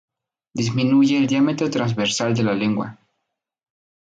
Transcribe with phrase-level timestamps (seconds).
[0.61, 2.97] Disminuye el diámetro transversal de la lengua.